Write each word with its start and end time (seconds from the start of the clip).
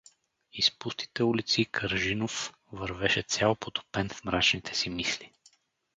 Из 0.51 0.71
пустите 0.71 1.23
улици 1.23 1.65
Каржинов 1.65 2.53
вървеше 2.71 3.21
цял 3.21 3.55
потопен 3.55 4.09
в 4.09 4.23
мрачните 4.23 4.75
си 4.75 4.89
мисли. 4.89 5.31